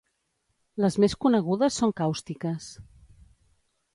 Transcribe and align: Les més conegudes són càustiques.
Les 0.85 0.95
més 1.03 1.15
conegudes 1.25 1.77
són 1.81 1.93
càustiques. 2.01 2.71